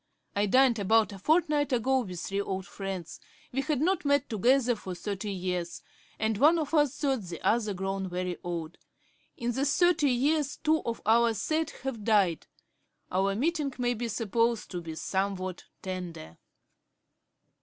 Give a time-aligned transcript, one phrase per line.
[0.35, 3.19] I dined about a fortnight ago with three old friends;
[3.51, 5.83] we had not met together for thirty years,
[6.17, 8.79] and one of us thought the other grown very old.
[9.37, 12.47] In the thirty years two of our set have died;
[13.11, 16.39] our meeting may be supposed to be somewhat tender.'